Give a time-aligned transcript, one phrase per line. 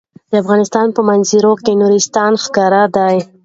[0.31, 3.07] د افغانستان په منظره کې نورستان ښکاره ده.